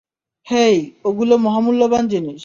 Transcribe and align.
হেই 0.47 0.75
ওগুলো 1.05 1.33
মহামূল্যবান 1.37 2.03
জিনিস। 2.07 2.39